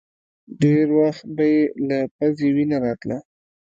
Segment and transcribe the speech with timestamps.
[0.61, 3.17] ډېر وخت به يې له پزې وينه راتله.